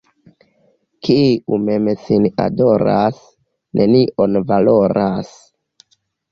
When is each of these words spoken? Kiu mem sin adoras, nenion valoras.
Kiu 1.07 1.59
mem 1.65 1.91
sin 2.07 2.25
adoras, 2.47 3.21
nenion 3.83 4.33
valoras. 4.49 5.31